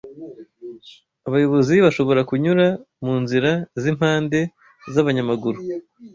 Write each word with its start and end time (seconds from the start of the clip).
abayobozi 1.27 1.75
bashobora 1.85 2.21
kunyura 2.29 2.65
mu 3.05 3.15
nzira 3.23 3.51
z'impande 3.81 4.39
z'abanyamaguru 4.93 5.59